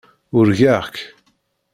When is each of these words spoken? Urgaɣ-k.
Urgaɣ-k. 0.37 0.95